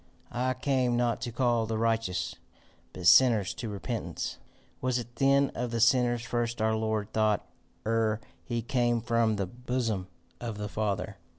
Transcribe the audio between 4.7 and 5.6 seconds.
"Was it then